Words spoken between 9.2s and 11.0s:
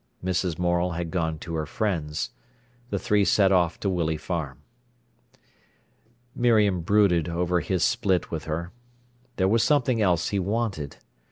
There was something else he wanted.